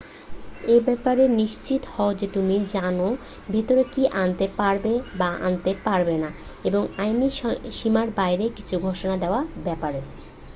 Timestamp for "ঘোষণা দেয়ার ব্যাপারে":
8.87-9.99